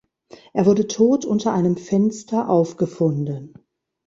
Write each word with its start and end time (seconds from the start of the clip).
Er 0.53 0.65
wurde 0.65 0.87
tot 0.87 1.25
unter 1.25 1.53
einem 1.53 1.77
Fenster 1.77 2.49
aufgefunden. 2.49 3.53